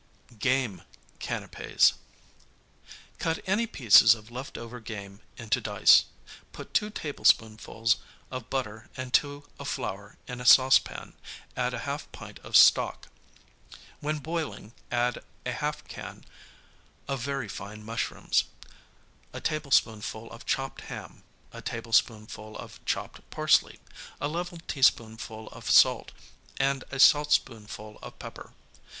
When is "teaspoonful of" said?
24.67-25.69